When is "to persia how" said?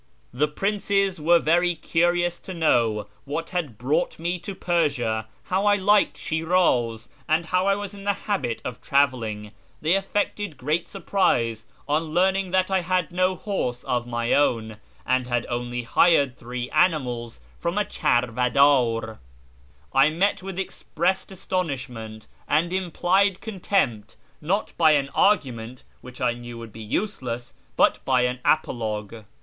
4.39-5.67